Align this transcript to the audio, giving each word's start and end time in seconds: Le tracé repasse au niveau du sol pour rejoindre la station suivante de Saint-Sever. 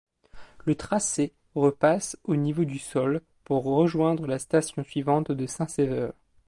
Le 0.65 0.73
tracé 0.73 1.31
repasse 1.53 2.17
au 2.23 2.35
niveau 2.35 2.63
du 2.65 2.79
sol 2.79 3.21
pour 3.43 3.63
rejoindre 3.65 4.25
la 4.25 4.39
station 4.39 4.83
suivante 4.83 5.31
de 5.31 5.45
Saint-Sever. 5.45 6.09